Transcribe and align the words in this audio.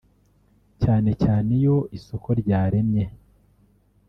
cyane 0.81 1.09
cyane 1.23 1.49
iyo 1.59 1.77
isoko 1.97 2.29
ryaremye 2.41 3.05